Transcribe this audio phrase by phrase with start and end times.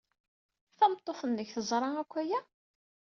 [0.77, 2.39] Tameṭṭut-nnek teẓra akk aya?